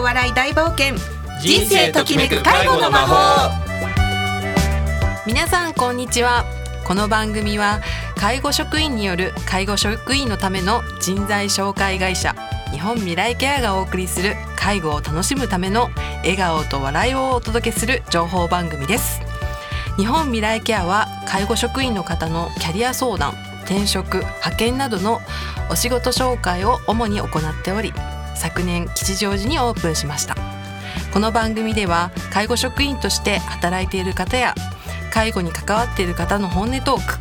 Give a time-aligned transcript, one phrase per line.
[0.00, 0.96] と笑い大冒険。
[1.42, 3.50] 人生ときめく介護の魔法。
[5.26, 6.46] 皆さんこんにちは。
[6.86, 7.82] この番組は
[8.16, 12.34] 介護職員による介護職員のための人材紹介会社
[12.72, 15.90] 日本未来ケアがお送りする介護を楽しむための
[16.22, 19.20] 笑顔と笑いをお届けする情報番組です。
[19.98, 25.20] 日本未来ケアは介護職員の方のキャリア相談転職派遣などの
[25.70, 27.28] お仕事紹介を主に行っ
[27.62, 27.92] ており
[28.40, 30.34] 昨年吉祥寺にオープンしました。
[31.12, 34.54] この番組では介護職員として働いている方や
[35.12, 37.18] 介護に関わっている方の本音トーク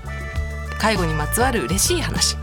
[0.79, 2.37] 介護にまつわる嬉しい話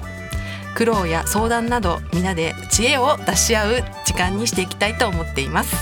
[0.75, 5.75] 苦労や相談など皆で知恵を出し合う時間にしていきたいと思っています。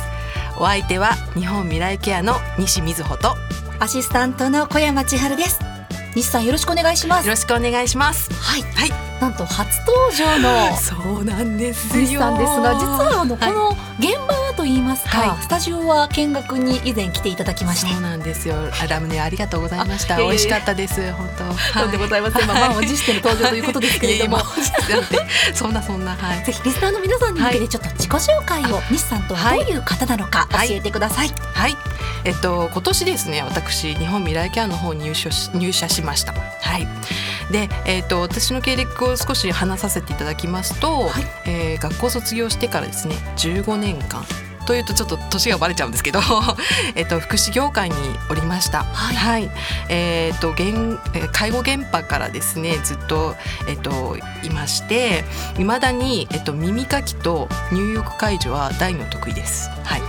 [0.56, 3.34] お相手は日本未来ケアの西瑞穂と
[3.80, 5.58] アシスタントの小山千春です。
[6.14, 7.26] 西さんよろしくお願いします。
[7.26, 8.32] よろしくお願いします。
[8.34, 8.62] はい。
[8.62, 13.54] はいなんと初登場の そうなんです西さんですが実はあのこはい。
[13.54, 15.42] の現場はと言いますか、はい。
[15.42, 17.92] スタジオは見学に以前来ていただきまして。
[17.92, 18.56] そうなんですよ。
[18.82, 20.16] あラムネありがとうございました。
[20.16, 21.12] 美味しかったです。
[21.12, 21.80] 本当。
[21.80, 24.38] とんでございません、まあ満を持しての登場ということですけれども。
[25.54, 26.44] そんなそんなはい。
[26.44, 29.76] ぜひリスナーの皆さんに向けはてちょっと自己紹介を西さんとはどうい。
[29.76, 30.72] う方なのか教はい。
[30.74, 31.76] えてください、はい、
[32.24, 36.32] えっと今年ですね私日本未来ケアの方に入所し入社しました。
[36.32, 36.86] はい。
[37.50, 44.24] で、えっと私の経歴を少し話させていただきますと、はいえー学校卒業してからですね15年間。
[44.66, 46.20] というとちょっと年がバレちゃうんですけど、
[46.96, 47.96] えっと福祉業界に
[48.30, 48.84] おりました。
[48.84, 49.50] はい
[49.90, 55.24] えっと現えー介護現場からですねずっとえっといまして、
[55.58, 59.68] 未だにえっと耳かきと入浴介助は大の得意です。
[59.84, 60.02] はい。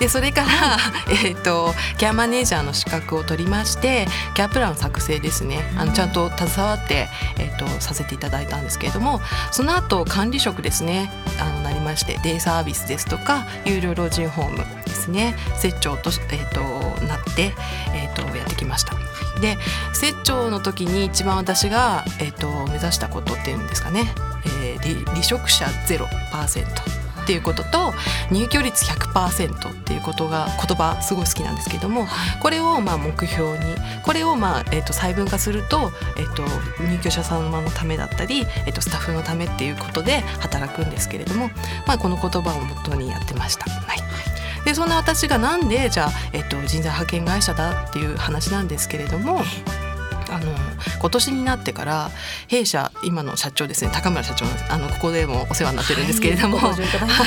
[0.00, 0.78] でそれから、
[1.24, 5.70] えっとケアマネージャーの資格を取りましてケアプラン作成ですね。
[5.76, 9.20] あのちゃんと携わって、えっとさせていただいたんですけれども
[9.52, 11.12] その後管理職ですね。
[11.38, 15.36] あのなりましてデイサービスですとか有料老人ホームですね。
[15.58, 16.60] 設長と,、えっと
[17.04, 17.54] なって、
[17.92, 18.94] えっとやってきました。
[19.40, 19.58] で
[19.92, 24.10] 設長の時に一番私が、えっと目指したことっていうんですかね、
[24.46, 26.99] えー離離職者0%
[27.30, 27.94] っていうことと
[28.32, 32.08] 入居率100%っていうことが言葉すごい好きなんですけども
[32.40, 36.42] これをまあ目標にこれをまあ、えー、と細分化すると,、えー、と
[36.82, 41.50] 入居者様のためだったり、えー、とスタッフのためっていうことで働くんですけれども、
[41.86, 43.70] まあ、この言葉を元にやってました。
[43.70, 44.00] はい
[44.64, 49.40] でそんな私がなんでじゃあ、えっと、人材派遣会社だっていう話なんですけれども。
[50.30, 50.52] あの
[51.00, 52.10] 今年になってから
[52.48, 56.70] 弊社今の社長ですね高村社長のあのここでもお世話になってるんですけれども、は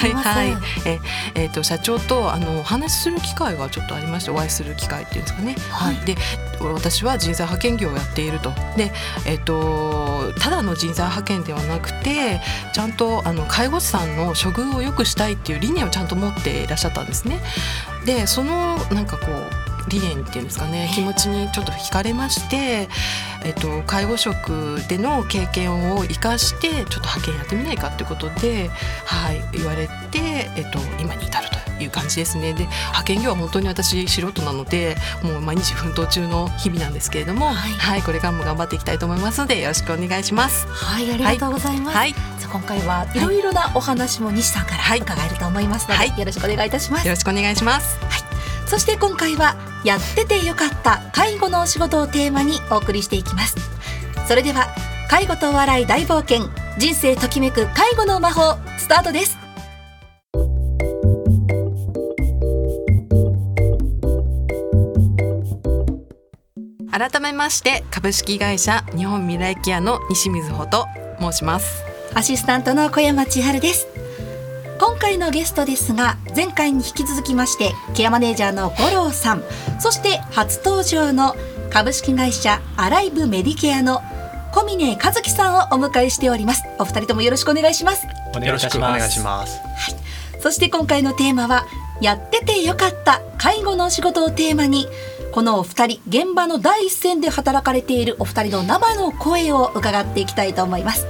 [0.08, 1.00] いはいはいえ
[1.36, 5.56] えーと社長とあのお話しする機会がちょっとありましてお会いする機会っていうんですかね。
[5.72, 6.16] はいで
[6.62, 8.92] 私は人材派遣業をやっているとで、
[9.25, 12.42] えっとただの人材派遣ではなくて
[12.74, 17.42] ちゃんとあの介護士さんの処遇を良くしたいっていう理念をちゃんと持っていらっしゃったんですね。
[18.06, 22.88] でそのなんかこう理念っていうんですかね気持ちにちょっと惹かれまして、
[23.44, 28.69] えっと、介護職での経験を生かしてちょっと派遣やってみないかってことで、
[29.05, 32.53] はい、言われて、えっと、今に至るという感じですね。
[32.53, 40.67] で派遣業は本当に私素人なのでもう毎日奮闘中の日々なんですけれども、ははいいこれからも頑張っていきたいと思いますのでよろしくお願いします。
[40.67, 42.15] はいありがとうございます、はい、
[42.51, 43.19] 今回はい。
[43.19, 45.00] ろいろなお話も西さんからはい。
[45.00, 46.19] 伺えると思いますので、はい。
[46.19, 47.07] よろしくお願いいたします。
[47.07, 47.97] よろしくお願いします。
[48.67, 53.55] そして今回はやっててよかった介護のお仕事をテーマにお送りしていきます。
[54.27, 54.67] それでは
[55.09, 59.38] 介護とお笑い大冒険人生ときめく介護の魔法スタートです。
[66.91, 70.85] 改めまして株式会社日本未来ケアの西水穂と
[71.19, 71.83] 申します。
[72.15, 73.88] アシスタントの小山千春です
[74.85, 79.44] 今回のゲストですが前回に引き続きましてケアマネージャーの五郎さん
[79.79, 81.38] そして初登場の
[81.71, 84.01] 株式会社アライブメディケアの
[84.51, 86.63] 小峰和樹さんをお迎えしております。
[86.79, 88.05] お二人ともよろしくお願いします。
[88.35, 89.07] お願いいたしよろしくお願ます。
[89.07, 89.62] いします。
[90.41, 91.65] そして今回のテーマは
[92.01, 94.88] やっててよかった介護のお仕事をテーマに
[95.31, 101.07] このお二人現場の第一線で働かれているお二人の生の声を伺っていきたいと思います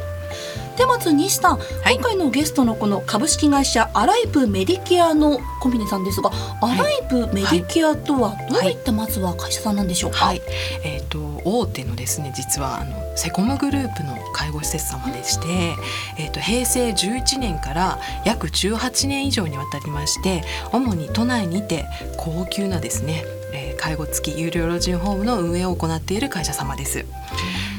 [0.78, 1.60] でまず西さん、
[1.92, 1.96] い。
[1.96, 6.32] 今回のゲストのこの株式会社アライブメディケアの小峰さんですが、
[6.62, 10.42] アライブメディケアとはどういったまずは会社さんなんでしょうか、はい、
[10.84, 15.76] えっ、と大手のですね実はあのセコムグループの介護施設様でして、
[16.18, 21.86] えっ、と平成11年から約18年以上にわたりまして主に都内にて
[22.18, 23.24] 高級なですね、
[23.54, 27.06] えー介護付き有料老人ホームの運営を行っている会社様です。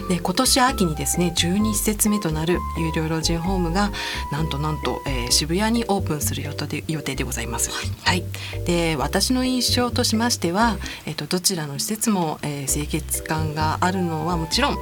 [0.08, 3.90] で今年秋にですね12施設目となる有料老人ホームが
[4.32, 7.70] なんとなんと、えー、渋谷にオープンする予定で予定でございます。
[7.70, 14.76] はい、はい、で私の印象としましては、えーと、どちらの施設も、えー、清潔感があるのはもちろん、え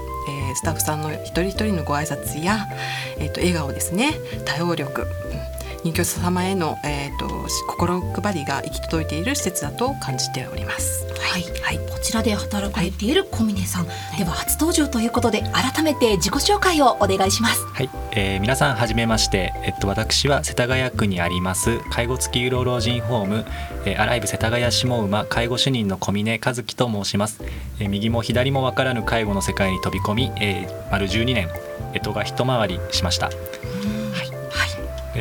[0.53, 2.67] ー、スタッフさんの一人一人のご挨拶や、
[3.19, 4.15] えーと、と笑顔ですね。
[4.45, 5.07] 対応力、
[5.85, 11.07] 入居者様への、えーと、心配りが行き届いている施設だと感じております。
[11.19, 17.65] はい、はい、こちらで働かれている小峰さん、はい、では初登場ということで改めて自己紹介をお願いします。
[17.67, 23.45] はい、えー、皆さんはじめまして、えっと私は世田谷区にあります介護付き有料老人ホーム、
[23.85, 27.43] えー、アライブ世田谷下馬介護主任の小峰和樹と申します。
[27.81, 31.49] えー、右も左もわからぬ介護の世界に飛び込み、えー、丸12年、
[31.95, 33.31] えっとが一回りしました。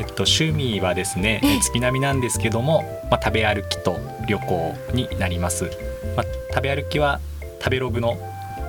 [0.02, 2.82] えっと、趣味はですね月並みなんですけども、
[3.12, 5.66] まあ、食べ歩きと旅行になります、
[6.16, 7.20] まあ、食べ歩きは
[7.60, 8.18] 食べログの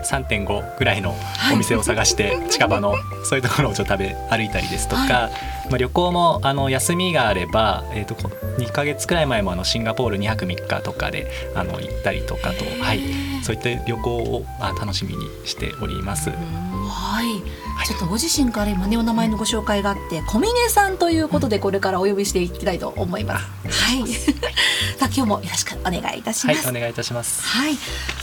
[0.05, 1.15] 3.5ぐらいの
[1.51, 2.95] お店を探して近場の
[3.25, 5.31] そういうところをちょっと食べ歩いたりですとか、は
[5.62, 13.01] い、まあ、旅行もあの休みがあれば、えー、と2か月くらい前もあのシンガポール2泊3日とかであの行ったりとかと、はい、
[13.43, 14.45] そういった旅行を
[14.79, 16.29] 楽しみにしております。
[16.29, 23.47] はい、ちょっとご自身から今ねお名前のご紹介があって小峰さんということでこれからお呼びしていきたいと思います。
[23.69, 24.07] はい。
[24.99, 26.67] さあ今日もよろしくお願いいたします。
[26.67, 27.43] はい、お願いいたします。
[27.43, 27.77] はい。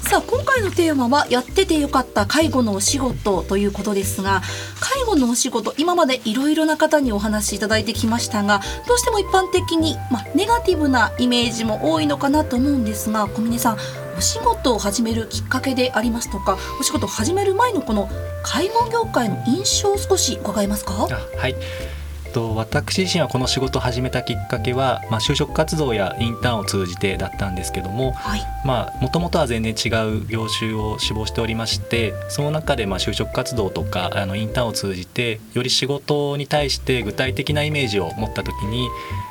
[0.10, 4.42] さあ今回のテーマはやっててよかった介護のお仕事ということですが、
[4.80, 13.78] 介護のお仕事今までいろいろな方にお話しいただいてきましたが、どうしても一般的にまネガティブなイメージも多いのかなと思うんですが、小峰さん。
[14.18, 18.10] お仕事を始めるきっかけでありますとかお仕事を始める前のこの
[18.44, 21.08] 介護業界の印象を少し伺えますか？
[21.38, 21.56] はい
[22.40, 28.14] と私自身はこの仕事を始めたきっかけは、まあ、就職活動やインターンを通じてだったんですけども
[28.64, 29.90] もともとは全然違
[30.20, 38.88] う業種を志望しておりましてその中でまあ就職活動とかあのインターンを通じてより仕事に対して具体的なイメージを持った時に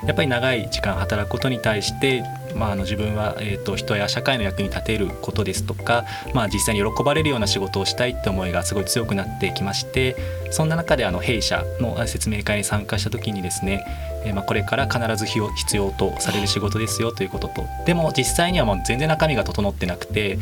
[0.07, 6.05] やっぱり長い時間働くことに対してまあ、あの自分は、えーと、人や社会の役に立てることですとか、
[6.35, 10.17] まあ、実際に喜ばれるような仕事をしたいって思いがすごい強くなってきまして
[10.51, 13.85] そんな中であの弊社の説明会に参加した時にですね、
[14.25, 17.65] えー、まあこれから必ず必要とされる仕事ですよということと。
[17.87, 20.39] でも実際にはもう全然中身が整ってなくて、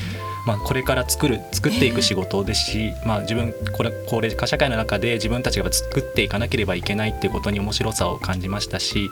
[0.46, 9.10] まあ、これから作る作っていく仕事ですし、まあ、自分これ高齢化社会の中で自分たちが作っていかなければいけないっていうことに面白さを感じましたし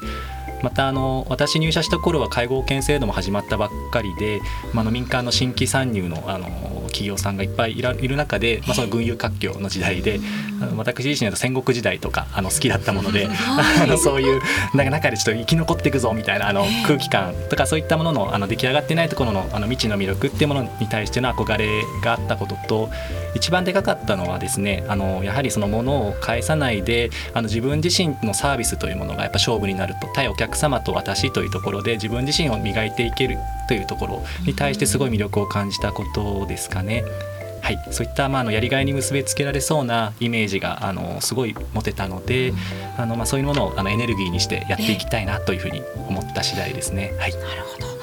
[0.64, 4.40] またあの私入社した頃は介護保険制度も始まったばっかりで、
[4.72, 6.48] まあ、の民間の新規参入のあの
[6.94, 10.20] 企業さんがいっぱいいる中で、まあ、その群雄割拠の時代で
[10.76, 13.26] 私自身だと戦国時代とかあの好きだったもので、
[13.82, 14.40] あのそういう
[14.74, 21.66] なんか中でちょっと生き残っていくぞみたいなあの空気感とかそういったもののあの出来上がってないところのあの未知の魅力っていうものに対しての憧れ
[22.02, 22.90] があったことと
[23.34, 37.04] 一番でかかったのはですねあのやはりそのものを返さないであの自分自身のサービスというものがやっぱ勝負になると対お客様と私というところで自分自身を磨いていけるというところに対してすごい魅力を感じたことですかね。
[37.62, 42.52] はい、そういったまあのやりがいに結びつけられそうなイメージがあのすごい持てたので、
[42.98, 47.14] あのまあそういうものをあのエネルギーにしてやっていきたいなというふうに思った次第ですね。
[47.18, 47.93] はい、なるほど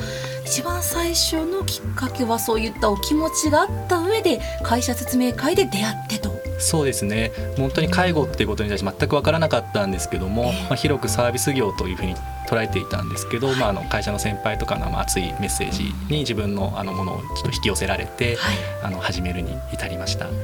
[0.51, 6.30] 一番最初のきっかけはそういったお気持ちがあった上で会社説明会で出会ってと。
[6.59, 7.31] そうですね。
[7.56, 12.15] 本当に介護っていうことに対して全く分からなかったんですけども、まあ、広くサービス業というふうに
[12.50, 20.36] 捉えていたんですけど、まあ、あの会社の先輩とかの熱いメッセージに自分のあのものをちょっと引き寄せられて、はい、あの始めるに至りました、はい、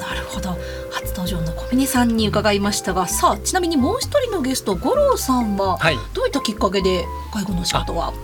[0.00, 0.58] なるほど。
[0.90, 5.78] 初登場の小峰さんに伺いましたがさあちなみにもう一人のゲスト五郎さんは、
[6.14, 8.08] どういったきっかけで介護の仕事は？
[8.08, 8.16] はい、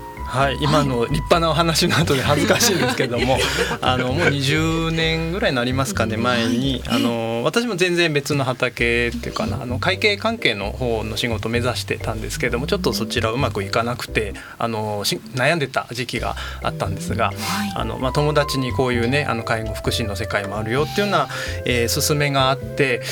[0.61, 3.39] 今の立派なお話の後で恥ずかしいんですけども
[3.81, 6.83] あのもう20年ぐらいになりますかね前に。
[6.87, 17.33] あの私も全然別の畑っていうかなあの会計関係の方の仕事を目指してたんですけどもちょっとそちらうまくいかなくてあの悩んでた時期があったんですが、
[17.75, 21.29] あのまあ、友達にこういうねあの介護福祉の世界もあるよっていうような、
[21.65, 23.03] えー、勧めがあって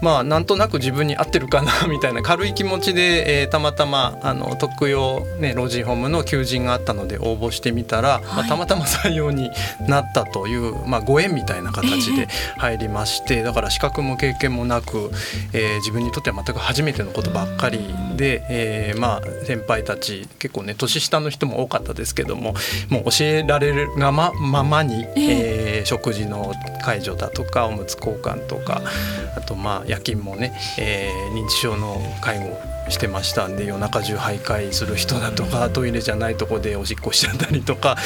[0.00, 9.50] まあなんとなく自分に合ってるかなみたいな軽い気持ちで、えー、たまたまあの特養、ね、老人ホームの求人があったので応募してみたら、はい、まあ、たまたま採用に
[9.88, 15.10] なったという、まあ、ご縁みたいな形で入りまして、えー、だから資格も経験もなく、
[15.52, 17.78] えー、自分にとっては全く初めてのことばっかり
[18.16, 22.54] で、えー、まあ先輩たち結構ね年下の人も多かったですけども
[22.88, 26.52] もう教えられるがまままに、えー、食事の
[26.82, 28.82] 介助だとかおむつ交換とか
[29.36, 37.96] あとまあ夜勤もね、えー、認知症の介護してましたんで夜中中徘徊する人だとかトイレじゃないとこでおしっこしちゃったりとか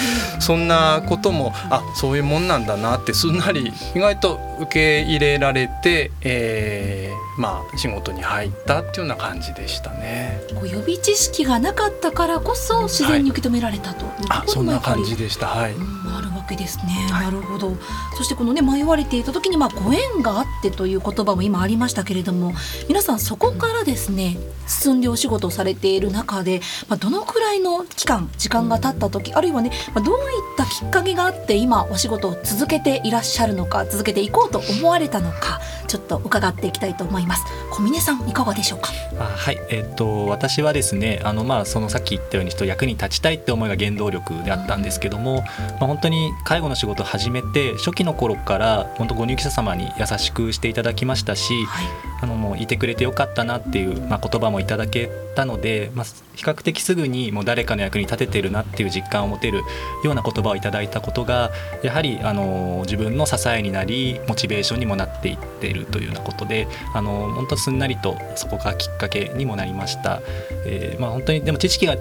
[0.40, 10.40] そんなこともあそういうもんなんだなってすんなり意外と受け入れられて、えー、まあ仕事に入ったっていうような感じでしたね。
[10.54, 15.46] こう予備知識がなかったからこそ自然に受け止められたとはい、そんな感じでした。
[15.46, 15.72] はい。
[15.72, 16.20] うんわ
[16.52, 17.76] けですね、はい、なるほど。
[18.16, 22.52] そしてこのね迷われていた時にまあご縁があってという言葉も今ありましたけれども
[22.88, 30.22] 皆さんそこからですね進んでお仕事をされている中で、まあ、どのくらいの期間時間が経った時あるいはね、まあ、どういっ
[30.56, 37.44] たきっかけがあって今お仕事を続けていらっしゃるのか続けていこうと思われたのかちょっと伺っていきたいと思います。
[37.70, 38.90] 小峰さんいかがでしょうか？
[39.18, 39.58] あはい。
[39.70, 45.42] えっ、と私はですねあのまあそのさっき言ったように人役に立ちたいって思いが原動力であったんですけども、
[45.80, 51.86] まあ、本当に介護の仕事を始めて初期の頃から本当ご入居者様に優しくしていただきましたし、はい、
[52.22, 59.62] あのもういてくれてよかったなっていう、まあ、言葉もいただけたので、まあ、比較的すぐにもう誰かの役に立ててるなっていう実感を持てる
[60.04, 61.50] ような言葉をいただいたことが
[61.82, 70.20] やはりあの自分の支えになりモチベーションにもなっていっているというようなことであの本当すんなりとそこがきっかけにもなりました。
[70.66, 71.96] えーまあ、本当にでも知識が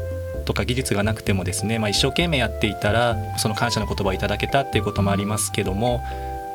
[0.46, 6.02] とか技術がなくてもですね、まあ、一生懸命やっていたらその感謝の言葉をいただけたっていうこともありますけども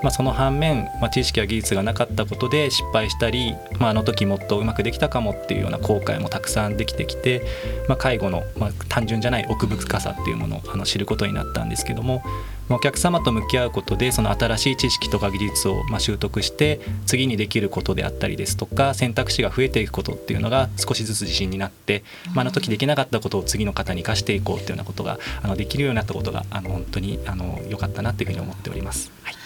[0.03, 7.43] まあ、その反面、まあ、知識や技術がなかったことで失敗したり、まあ、あの時もっとうまくできたかもっていうような後悔もたくさんできてきて、
[7.89, 12.23] まあ、介護の、ま、単純じゃない奥深さっていうものをあの知ることになったんですけども、
[12.69, 22.03] お客様と向き合うことでその新しい知識とか技術をまあ習得して次にできることであったりですとか選択肢が増えていくことっていうのが少しずつ自信になって、
[22.35, 29.13] まあ、あの時できなかったことを次の方に生かしていこうっていうようなことがあのできるようになったことがあの本当にあの良かったなっていうふうに思っております。
[29.23, 29.37] はい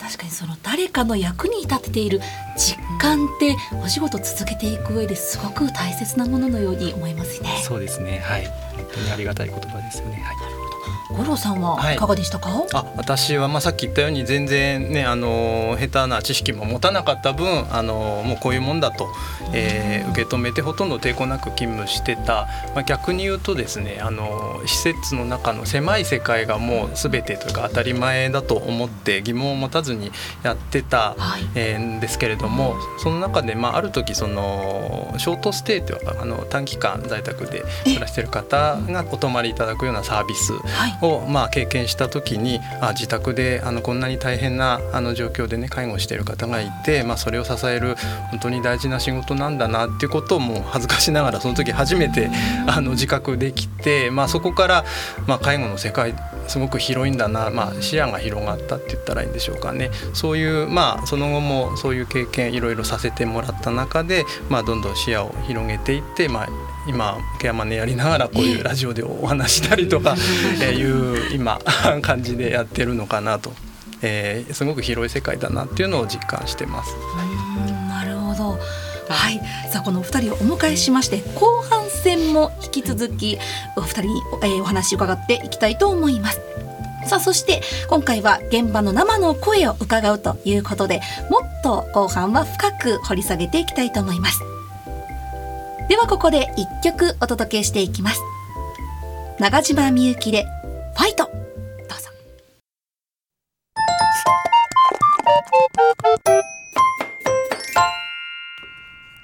[0.00, 2.20] 確かにその誰かの役に立てている
[2.56, 7.60] 実感ってお仕事続けていく上ですごく大切なもののように思いますね。
[7.62, 8.18] そうですね。
[8.20, 8.46] はい。
[8.76, 10.22] 本当にありがたい言葉ですよね。
[10.24, 10.69] はい。
[11.16, 11.96] 五郎さんはい。
[11.96, 19.08] かがでしたか、はい、あ私はまあさっき言ったように全然ねあの下手な知識も持たなかった分あのもうこういうもんだと、
[19.52, 30.12] えー、受け止めてほとんど抵抗なく勤務してた、まあ、逆に言うとですねあの施設の中の狭い世界がもう全てというか当たり前だと思って疑問を持たずに
[30.42, 40.52] やってた、はい、えー、んですけれどもその中で、まあ、ある時そのショートステイというかあの短期間在宅で暮らしてる方がお泊まりいただくようなサービス
[41.00, 47.96] を、まあ、経験した時にあ自宅であのこんなに大変なあの状況でね介護している方がいて、まあ、それを支える
[48.30, 52.30] 本当に大事な仕事なんだなっていうことをもう恥ずかしながらその時初めて
[52.66, 54.84] あの自覚できて、まあ、そこから、
[55.26, 56.14] まあ、介護の世界
[56.48, 59.90] すごく広いんだな、まあ、視野が広がったって言ったらいいんでしょうかね。
[60.14, 66.48] そういうまあその後もそういう経験いろいろさせてもらった中で、まあ、どんどん視野を広げていって、まあ、
[66.86, 70.16] 今ケアマネやりながらこういうラジオでお話したりとか、
[70.62, 71.58] えいう今
[72.02, 73.52] 感じでやってるのかなと、
[74.02, 76.94] えー、すごく広い世界だなっていうのを実感してます。
[77.88, 78.58] なるほど
[79.08, 79.40] はい、
[79.72, 83.38] さあこのお二人をお迎えしまして後半戦も引き続き
[83.76, 86.40] お二人に、えー、お話伺っていきたいと思います。
[87.06, 94.59] さあそして今回は現場の生の声を伺うということでもっと後半は深く掘り下げていきたいと思います。
[95.90, 98.22] ではここで一曲お届けしていきます。
[99.40, 100.46] 長島みゆきで
[100.96, 101.24] ファイト。
[101.24, 101.34] どう
[102.00, 102.10] ぞ。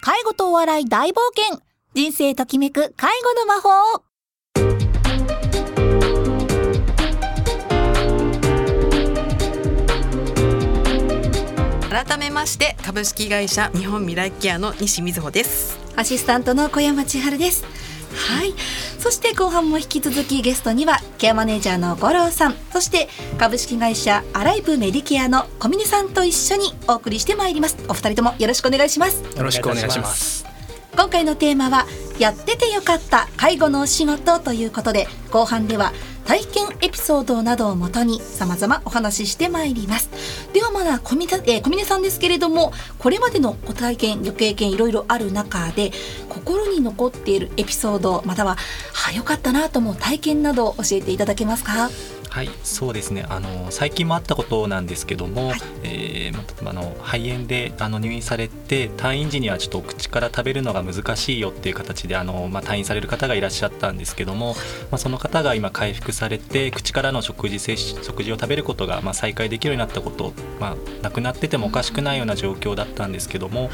[0.00, 1.62] 介護とお笑い大冒険。
[1.94, 4.02] 人生ときめく介護の魔法
[11.88, 15.85] 改めまして株式会社日本未来ケアの西瑞穂です。
[15.96, 17.64] アシスタントの小山千春です。
[18.14, 18.54] はい。
[18.98, 22.54] そして後半も引き続きゲストにはケアマネージャーの五郎さん。
[22.72, 27.76] そして株式会社アライブメディケアの小峰さんと一緒にお送りしてまいります。
[27.88, 29.22] お二人ともよろしくお願いします。
[29.36, 30.55] よろしくお願いします。
[30.96, 31.86] 今回のテーマは
[32.18, 35.92] やっててよかった介護のお仕事ということで後半では
[36.24, 40.10] 体験エピソードなどをもとに様々お話ししてまいります。
[40.52, 45.92] ではまだ小峰,、えー、小峰さんですけれどもこれまでのご体験ご経験いろいろある中で
[46.28, 48.56] 心に残っているエピソードまたは
[49.08, 51.90] あよかったなと思う体験などを教えていただけますか？
[52.36, 53.24] はいそうですね。
[53.30, 64.48] あの最近もあったことなんですけども、はい、えー、あの肺炎であの入院されて退院時にはちょっと口から食べるのが難しいよっていう形であの、まあ、退院される方がいらっしゃったんですけども、
[64.90, 73.70] まあ、その方が今回復されて口からの食事食事を食べることがまあ再開できるようになったこと、まあ、なくなっててもおかしくないような状況だったんですけども、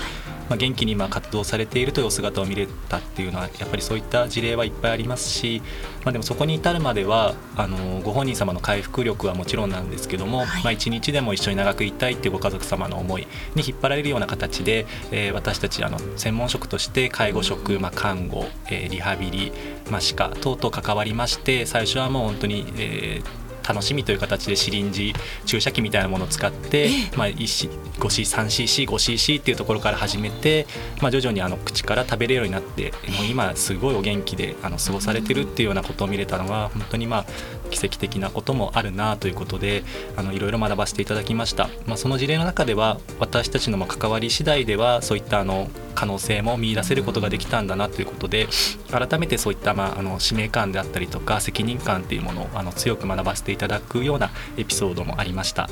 [0.52, 5.62] まあ、元気に今活動されているというお姿を見れたっていうのはやっぱりそういった事例はいっぱいありますし、
[6.04, 19.52] まあ、でもそこに至るまではあのご本人様の回復力はもちろんなんですけども、はい、まあ、一日でも一緒に長くいたいっていうご家族様の思いに引っ張られるような形で、えー、私たちあの専門職として介護職、まあ、看護、えー、リハビリ、
[19.90, 23.41] まあ、歯科等々関わりまして最初はもう本当に、えー
[23.72, 25.14] 楽しみという形でシリンジ
[25.46, 30.66] 注射器みたいなものを使って、まあ、5C3cc5cc っていうところから始めて、
[31.00, 37.26] まあ、徐々にあの口から食べれるようになってもう今すごいお元気であの過ごされてるっていうようなことを見れたのは本当にまあ
[37.72, 39.82] 奇跡的なこともあるなということで
[40.16, 48.46] あのいろいろ学ばせていただきました、まあ、その事例の中では私たちの関わり次第ではそういったあの可能性も見出せることができたんだなということで
[48.90, 55.68] 改めてそういった、まあ、あの使命感であったりとか責任感っていうものをあの強く学ばせていただくようなエピソードもありました。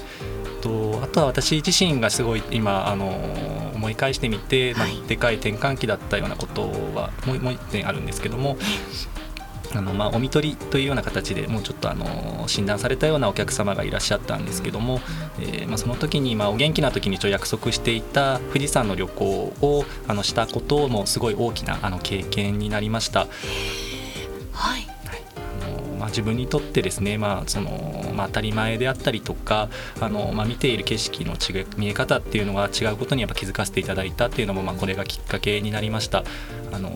[0.60, 3.08] とあとは私自身がすごい今あの
[3.74, 6.62] 思い返してみて、まあ、でかい転換期だったようなこと
[6.94, 8.58] はもうもう一点あるんですけども
[9.72, 15.00] あのまあ、お見取りというような形でもうちょっとあの診断されたようなお客様がいらっしゃったんですけども、
[15.38, 23.28] えー、まあ、その時にまあお元気な時にちょ約束していた富士山の旅行をあのしたこともすごい大きなあの経験になりました。
[24.52, 24.90] はい
[26.00, 29.68] まあ、自分にとってですね、まあそのまあ、当たり前であったりとか
[30.00, 36.24] あの、まあ、見ている景色の違見え方っていうのが違うことにやっぱ気づかせていただいたっていうのも、まあ、これがきっかけになりました。
[36.72, 36.90] あの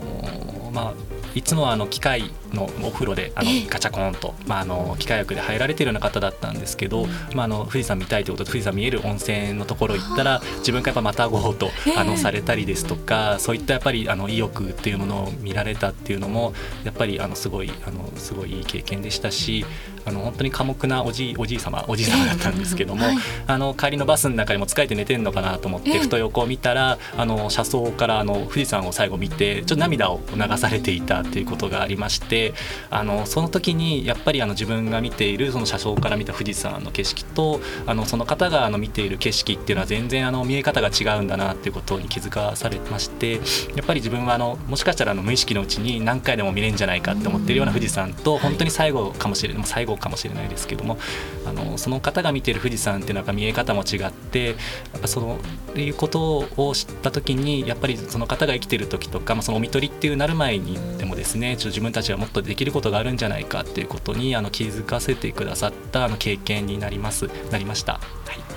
[0.72, 0.94] まあ
[1.34, 19.66] いつもあの機械のお風呂であのガチャコンと、まあ、あの機械役で入られてるような方だったんですけど、まあ、あの富士山見たいということで富士山見える温泉のところ行ったら自分がやっぱまたごうとあのされたりですとかそういったやっぱりあの意欲っていうものを見られたっていうのもやっぱりあのすごいあのすごいいい経験でしたし
[20.06, 32.54] あの本当に寡黙なおじいおじい様おじい様だったんですけども、はい、あの帰りのバスの中にも疲れて寝てんのかなと思ってふと横を見たらあの車窓からあの富士山を最後見てちょっと涙を流されていたっていうことがありまして
[32.90, 43.34] あのその時にやっぱりあの自分が見ているその車窓から見た富士山の景色とあのその方があの見ている景色っていうのは全然あの見え方が違うんだなっていうことに気づかされまして
[43.74, 50.98] やっぱり自分はあのもしかしたらあの無意識のうちに何回でも見れるんじゃないかって思ってるような富士山と本当に最後かもしれない最後かもしれないですけども
[51.46, 54.52] あのその方が見ている富士山っていうのは見え方も違ってや
[54.98, 55.38] っぱその
[55.76, 67.94] いうことを知った時にやっぱりその方が生きてる時とか、まあ、そのお見取りっていうなる前にでもですねちょっと自分たちはもっとできることがあるんじゃないかっていうことにあの気づかせてくださったあの経験になりますなりました。
[67.94, 68.00] は
[68.32, 68.53] い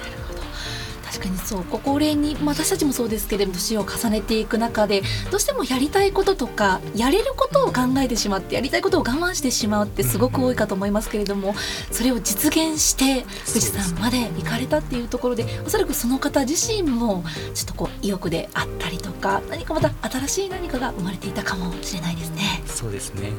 [1.17, 5.01] 確かにそうご高齢に、まあ、私たちもそうですけれども年を重ねていく中で
[5.31, 11.55] どうしてもやりたいこととかやれることを考えてしまってやりたいことを我慢してしまうってすごく多いかと思いますけれども
[11.91, 17.23] それを実現して富士山まで行かれたっていうところでおそらくその方自身も
[17.55, 22.61] ちょっとこう意欲であったりとか何かまた新しい何かが生まれていたかもしれないですね。
[22.67, 23.31] そうですね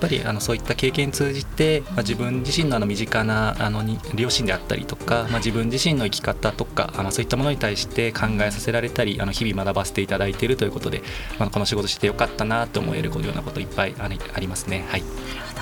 [0.00, 3.84] ぱりあのそういった経験通じて、まあ、自分自身のあの身近なあの
[4.14, 11.02] 両親であったりとか、まあ、自分自身の生き方とかあのそういったものに対して考えさせられたりあの日々学ばせていただいているということで、
[11.38, 14.08] まあ、この仕事してよかったなと思えるようなこといっぱいあ
[14.40, 14.84] りますね。
[14.88, 15.02] はい。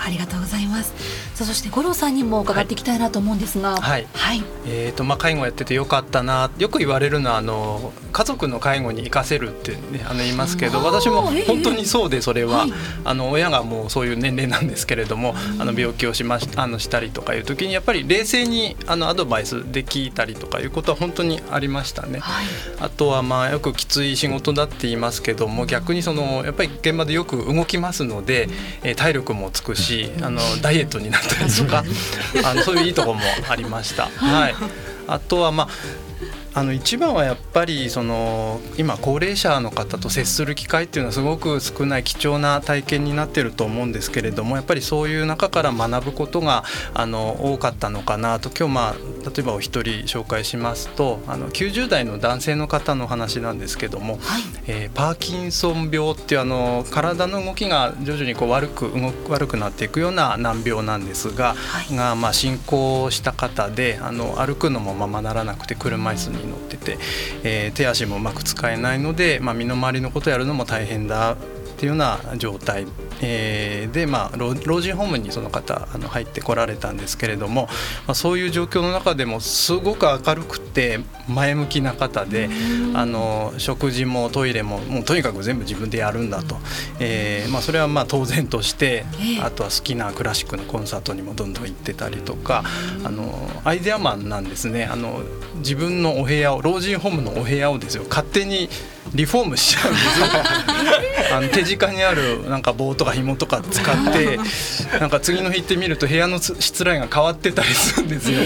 [0.05, 0.93] ありがとうございます。
[1.35, 12.73] さあそして五郎さんにも伺っていきたいなと思うんですが、はい、はい、えっ、ー、とまあ介護やっててよかったな、よく言われるのはあの家族の介護に生かせるってねあの言いますけど、私も本当にそうでそれは、はい、
[13.05, 22.21] あの親がもうそういう年齢なんですけれども、あの病気をしましあのしたりとかいう時にやっぱり冷静にあのアドバイスで聞いたりとかいうことは本当にありましたね。
[22.21, 22.47] はい、
[22.81, 28.49] あとはまあよくきつい仕事だって言いますけども、逆にそのやっぱり現場でよく動きますので、
[28.85, 29.89] えー、体力もつくし。
[29.89, 31.85] しあのダイエットになったりとか
[32.45, 34.09] あのそういういいところもありました。
[34.17, 34.55] はい、
[35.07, 35.69] あとはまあ
[36.59, 48.51] あの一番はやっぱりその今高齢者の方と接する機会っていうのはすごく少ない貴重な体験になってると思うんですけれどもやっぱりそういう中から学ぶことがあの多かったのかなと。
[48.51, 48.95] 今日まあ
[49.29, 66.99] 例えばお一人紹介しますとあの90代の男性の方の話なんですけども、はい、えー、パーキンソン病っていうあの体の動きが徐々にこう悪く動悪くなっていくような難病なんですが、はい、がまあ進行した方であの歩くのもままならなくて車椅子に乗ってて、
[67.45, 71.37] えー、手足もうまく使えないので、まあ、身の回りのことやるのも大変だっ
[71.77, 72.87] ていうような状態、
[73.21, 77.69] えー、で、まあ、老人ホームにその方あの入ってこられたんですけれども、
[78.07, 82.49] まあ、そういう状況の中でもすごく明るくて前向きな方で
[82.95, 86.57] あの食事もトイレももうとにかく全部自分でやるんだと、
[87.01, 89.05] えーまあ、それはまあ当然として
[89.43, 92.65] あとは好きなクラシックのコンサートにもどんどん行ってたりとか
[93.05, 94.85] あのアイデアマンなんですね。
[94.85, 95.23] あの
[95.57, 98.69] 自分のお部屋を老人ホームのお部屋をですよ勝手に
[99.15, 100.09] リフォームしちゃうんです
[101.35, 104.39] あの手近にあるなんか棒とか紐とか使って
[104.99, 108.41] なんか次の日行ってみると部屋のしらいが変わってたりするんですよ。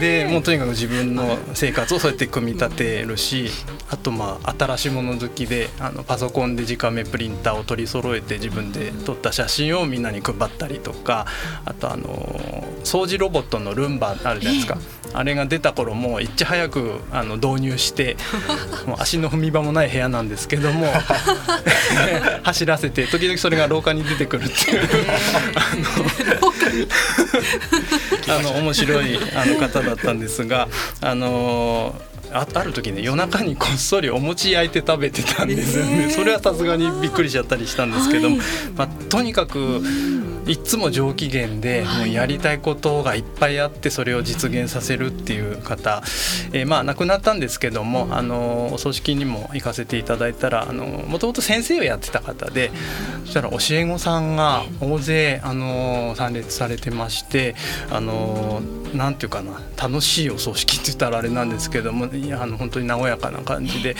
[0.00, 3.50] でもうとにかく自分の生活をそうやって組み立てるし
[3.90, 11.26] あとまあ新しいもの好きであのパソコンで直目プリンターを取り揃えて自分で撮った写真をみんなに配ったりとか
[11.64, 14.78] あとあの掃除ロボットのルンバあるじゃないですか。
[15.14, 18.16] あれが出た頃もいち早くあの導入して
[18.86, 20.92] もう足の踏み場もない部屋なんですけども
[22.42, 24.88] 走らせて時々それが廊下に出てくるっていう。
[28.28, 30.68] あの面白いあの方だったんですが
[31.00, 31.94] あの
[32.32, 38.38] あある時ね夜中にこっそりお餅焼いて食べてたんですよね、それはさすがにびっくりしちゃったりしたんですけど、はい、
[38.74, 39.82] まあ、とにかく
[40.46, 46.02] いつも上機嫌でもうやりたいことがいっぱいあってそれを実現させるっていう方、
[46.52, 52.70] えー、まあ亡くなったんですけどもあのお葬式にも行かせていただいたらもともと先生をやってた方で
[53.24, 57.54] そしたら教え子さんが大勢あの参列されてまして
[57.90, 58.60] あの
[58.94, 62.08] なんていうかな楽しいお葬式って言ったらあれなんですけどもあ
[62.46, 63.96] の本当に和やかな感じで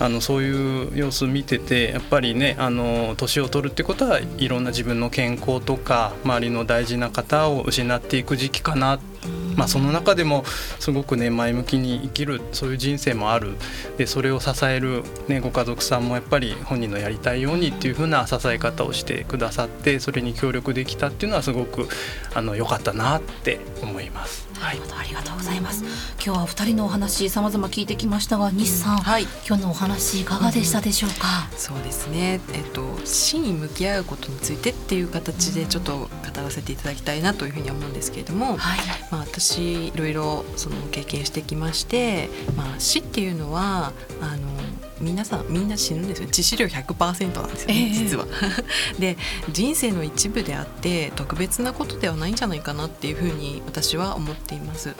[0.00, 9.00] あのそういう様子見ててやっぱりねあの年を取るってことはいろんな自分の健康とか周りの大事な方を失っていく時期かなっ
[9.56, 10.44] まあ、その中でも
[10.80, 13.56] すごくね前向きに生きるそういう人生もある
[13.98, 21.88] でそれを支える、ね、ご家族さんもやっぱり本人のやりたいようにっていう風な支え方をしてくださってそれに協力できたっていうのはすごく
[22.34, 24.50] あの良かったなって思います。
[24.54, 25.82] はい、ありがとうございます。
[26.24, 31.48] 今日はお二人のお話様々聞いてきましたが、西さん、はい、今日のお話いかがでしたでしょうか？
[31.50, 32.40] うん、そうですね。
[32.54, 38.78] えっと死に向き合うことについてっていう形でちょっと語らせていただきたいなというふうに思うんですけれども、はい、
[39.12, 44.61] まあ私いろいろその経験してきまして、まあ死っていうのはあの
[45.02, 46.28] 皆さんみんな死ぬんですよ。
[46.28, 48.26] 致死量100%なんですよね、えー、実は。
[48.98, 49.16] で
[49.50, 54.88] 人生の一部であって特別なことではないんじゃないかなっていうふうに私は思っています。
[54.88, 54.96] はい。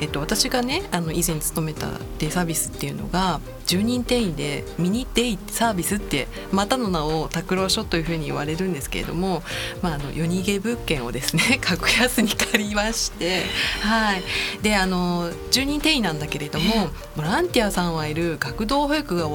[0.00, 9.42] えっと、私がねあの以前勤めたデイサービスっていうのが10人定員でミニデイサービスってまたの名を拓郎書というふうに言われるんですけれども、
[9.82, 13.42] まあ、あの夜逃げ物件をですね 格安に借りまして、
[13.80, 14.22] はい、
[14.62, 19.28] であの10人定員なんだけれどもボランティアさんはいる学童保育が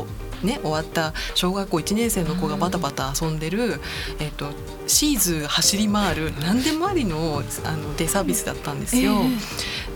[0.44, 3.82] ね、終わった小学校1年生の子がバタバタ遊んでる、
[4.20, 4.48] えーと、
[4.88, 9.22] シーズ走り回る何でもありのあのデイサービスだったんですよ。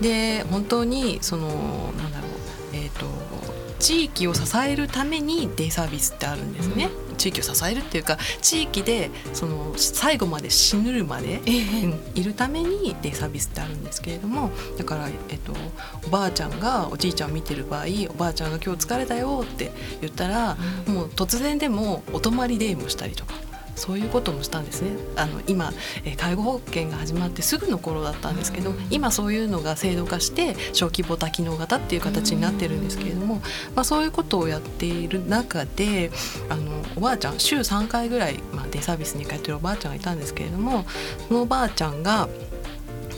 [0.00, 2.12] ー、で本当にそのなん
[3.84, 6.88] 地域を支えるためにデイサービスってあるんですね。
[7.18, 11.42] 地域を支えるっていうか地域でその最後まで死ぬるまで、
[12.14, 15.52] いるためにデイサービスってあるんですけれどもだから、えっと、
[16.06, 19.70] おばあちゃんがおじいちゃんを見てる場合おばあちゃんが今日疲れたよって
[20.00, 20.56] 言ったら、
[20.88, 23.34] うん、もう突然でもお泊まりデイもしたりとか。
[23.76, 25.72] そういうこともしたんですねあの今、
[26.04, 33.36] え介護保険が始まってすぐの頃だったんですけど今そういうのが制度化して小規模多機能型っていう形になってるんですけれども、
[33.74, 36.10] まあ、そういうことをやっている中で
[36.48, 40.84] あのおばあちゃん週3回ぐらい、まあ、デイサービスに通ってるおばあちゃんがいたんですけれども
[41.28, 42.28] そのおばあちゃんが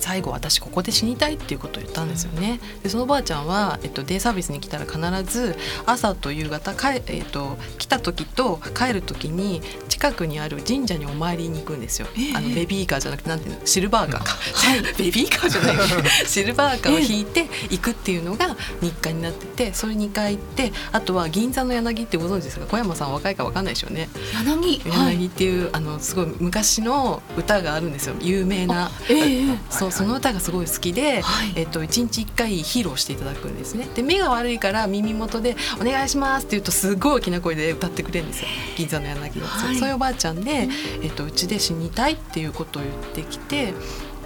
[0.07, 2.61] 最後私ここで死にたいっていうことを言ったんですよね。
[2.85, 9.63] でそのおばあちゃんは、えっと、デイサービスに来たら必ず朝と夕方かえ、っと、来た時と帰る時に
[9.97, 12.09] 近くにある神社にお参りに行くんですよ。
[12.17, 13.65] えー、あのベビーカーじゃなくてなんていうの？
[13.65, 14.25] シルバーカー。
[14.25, 15.77] か、 はい、ベビーカーじゃない。
[16.29, 22.67] シルバーカーを引いて行くっていうのが日課になっててそれ2回行ってあとは銀座の柳ってご存知ですか？
[22.67, 24.11] 小山さん若いか分かんないでしょうね。
[24.45, 24.83] 柳？
[24.85, 28.17] 柳っていう、はい、あのすごい昔の歌があるんですよ。
[28.21, 28.91] 有名な。
[29.09, 33.89] えー、そうその歌がすごい好きで、はい、えっと、1日1回披露していただくんですね。
[33.95, 38.49] で目が悪いから耳元で「お願いします」って言うとすごい大きな声で歌ってくれるんですよ。
[38.77, 40.69] 銀座の柳の、はい、いおばあちゃんで、
[41.03, 43.75] えっと、うちで死にたいっていうことを言ってきて、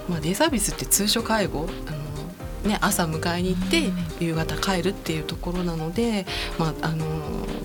[0.09, 2.01] まあ、デイサービスって通所介護あの
[2.63, 3.91] ね、朝迎えに行って
[4.23, 6.27] 夕方帰るっていうところなので、
[6.59, 7.05] まあ、あの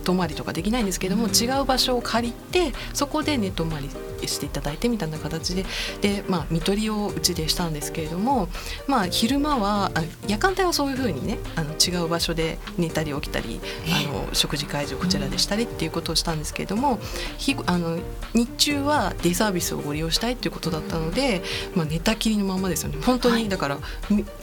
[0.04, 3.90] 泊まりとかできないんですけども違う場所を借りてそこで寝泊まり
[4.26, 5.64] していただいてみたいな形で
[6.00, 8.48] で、まあ、見取りをうちでしたんですけれども、
[8.86, 13.60] まあ、昼間はあ夜間帯はそういうふうにねあの違う場所で寝たり起きたり
[14.08, 16.98] あの食事会場こちらでしたりっていうことをしたんですけれども
[17.38, 17.98] 日あの
[18.34, 21.42] 日中はデイサービスをご利用したいっていうことだったので、
[21.74, 22.98] まあ、寝たきりのままですよね。
[23.04, 23.78] 本当にだから、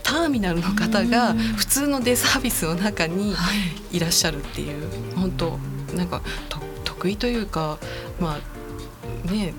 [0.03, 3.33] ターミナルの方が普通のデイサービスの中に
[3.91, 3.99] い。
[3.99, 5.57] らっしゃるっていう、本当
[5.95, 6.21] なんか
[6.83, 7.77] 得意というか
[8.19, 8.53] まあ
[9.26, 9.54] ね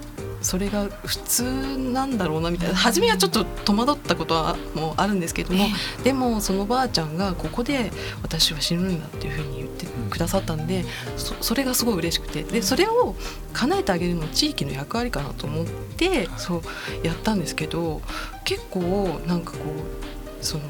[0.44, 2.74] それが普通なんだろうなみたいな。
[2.74, 5.64] 初めはちょっと戸惑ったことはもうあるんですけども、
[6.04, 7.90] でもそのばあちゃんがここで
[8.22, 10.84] 私は死ぬんだっていうふうに言ってくださったんで
[11.16, 12.42] そそれがすごい嬉しくて。
[12.42, 13.16] でそれを
[13.54, 16.62] 叶えてあげるの地域の役割かなと思ってそう。
[17.02, 18.02] やったんですけど
[18.44, 20.64] 結構なんかこうその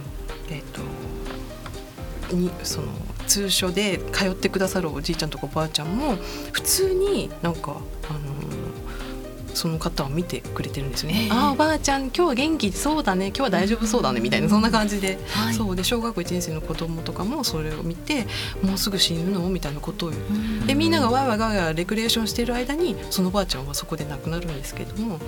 [0.50, 2.88] えっ、ー、とにその
[3.26, 6.16] 通所で通ってくださるおじいちゃんとかおばあちゃんも
[6.52, 7.76] 普通になんか
[8.08, 8.43] あの
[9.54, 11.28] その方を見てくれてるんですね。
[11.30, 13.28] ああおばあちゃん今日は元気そうだね。
[13.28, 14.20] 今日は大丈夫そうだね。
[14.20, 15.76] みたいなそんな感じで、はい、そう。
[15.76, 18.26] で小学校1年生の子供とかもそれを見て
[18.62, 20.66] もうすぐ死ぬのみたいなことを言う。
[20.66, 25.18] でみんながわいわいわいわいレクレーションしてる間にそのおばあちゃんはそこで亡くなるんですけども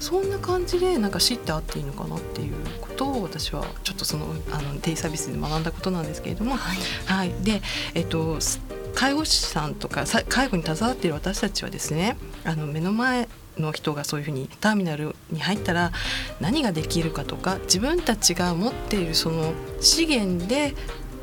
[0.00, 7.62] そんな感じでなんか死ってあっていいのかなっていうことを私はちょっとそのあのデイサービスで学んだことなんですけれども、はい、はい、で
[7.94, 8.38] えっと
[8.94, 15.92] 介護士さんとか介護に携わっている私たちはですねあの目の前の人がそういうふうにターミナルに入ったら
[16.40, 20.74] 何ができるかとか自分たちが持っているその資源で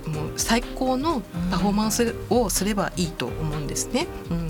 [0.08, 4.08] もう最高のパフォーマンスをすればいいと思うんですね。
[4.30, 4.48] うん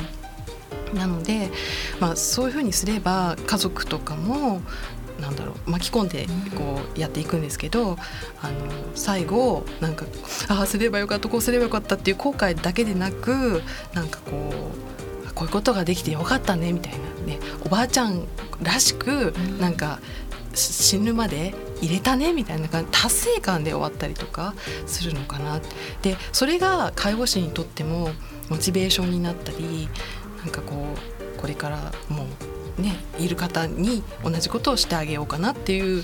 [0.93, 1.49] なので、
[2.01, 4.61] まあ、そういうふうにすれば家族とかも
[5.21, 7.97] なんだろう巻き込んでこうやっていくんですけど、
[8.41, 8.53] あの
[8.95, 10.05] 最後なんか
[10.49, 13.61] ああすればよかったこうすればよかったっていう後悔だけでなく
[13.93, 15.10] なんかこう
[15.41, 16.99] こういうことができてよかったねみたいな。
[17.25, 18.27] ねおばあちゃん
[18.61, 19.99] らしくなんか
[20.53, 24.53] 死ぬまで入れたねみたいな感じ達成感で終わったりとか
[24.85, 25.59] するのかな。
[26.03, 28.11] でそれが介護士にとっても
[28.49, 29.89] モチベーションになったり
[30.43, 30.75] なんかこ
[31.37, 32.27] うこれからも
[32.77, 36.03] うねいる方に同じことをしてあげようかなっていう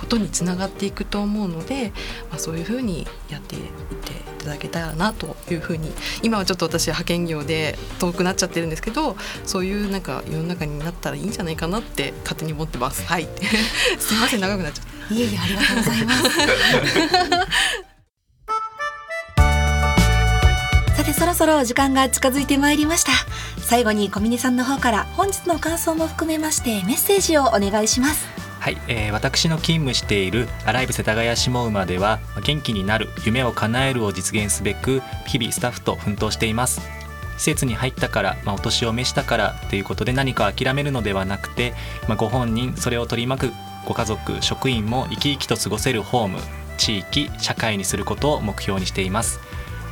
[0.00, 1.92] ことにつながっていくと思うので、
[2.30, 13.06] まあ、そういうふうにやっていっていただけたらなというふうに今はちょっと私派遣業で遠くなっちゃってるんですけどそういうなんか世の中になったらいいんじゃないかなって勝手に思ってます。
[13.06, 13.28] はい
[14.00, 15.14] すみません長くなっちゃった。
[15.14, 16.22] いえいえありがとうございます。
[20.96, 23.12] さてそろそろ時間が近づいてまいりました
[23.58, 36.82] 最後に小峰さんの方から本日の感想も含めましてメッセージをお願いしますはい、えー、私の勤務しているアライブ世田谷下馬では元気になる夢を叶えるを実現すべく日々スタッフと奮闘しています。
[37.38, 41.72] 施設に入ったから、まあ、お年を召したからということで何か諦めるのではなくて、
[42.06, 43.52] まあ、ご本人それを取り巻く
[43.86, 46.38] ご家族職員も生き生きと過ごせるホーム
[46.76, 49.40] 地域社会にすることを目標にしています、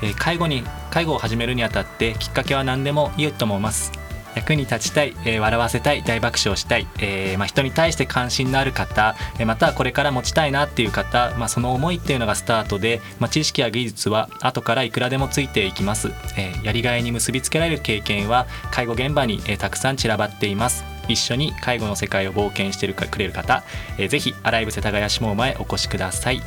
[0.03, 4.08] えー、介護に介護を始めるにあたってきっかけは何でもいいと思います。
[4.35, 20.85] 役に立ちたい、えー、笑わせたい大爆笑したい、えーまあ、人に対して関心のある方、え、またはこれから持ちたいなっていう方、まあ、その思いっていうのがスタートで、まあ、知識や技術は後からいくらでもついていきます、え、やりがいに結びつけられる経験は介護現場に、え、たくさん散らばっています。
[21.09, 23.65] 一緒に介護の世界を冒険してくれる方、
[23.97, 26.43] えー、ぜひアライブ世田谷下馬へお越しください。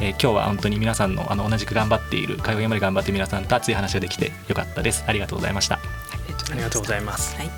[0.00, 5.04] えー、今日は本当に皆さんのあの同じく頑張っている介護現場で頑張っている皆さんと熱い話ができてよかったです。
[5.06, 5.97] ありがとうございました。
[6.50, 7.36] ありがとうございます。
[7.36, 7.50] はい、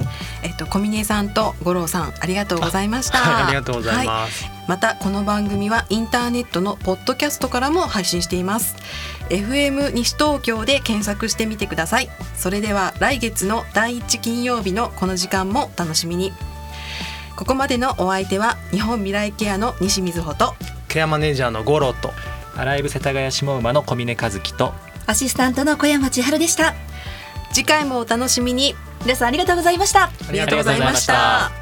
[0.42, 3.18] えっと小峰さんと五郎さんありがとうございました。
[3.18, 8.76] あはい、ありがとうございます、はい、またこの番組はインターネットのポッドキャストからも配信しています。
[9.28, 12.10] FM 西東京で検索してみてください。
[12.36, 16.32] それでは来月の第一金曜日のこの時間も楽しみに。
[17.36, 20.54] ここまでのお相手は日本未来ケアの西水穂と
[20.88, 22.12] ケアマネージャーの五郎と
[22.54, 24.74] アライブ世田谷下馬の小峰和樹と
[25.06, 26.74] アシスタントの小山千春でした。
[27.52, 28.74] 次回もお楽しみに。
[29.02, 30.04] 皆さんありがとうございました。
[30.04, 31.59] ありがとうございました。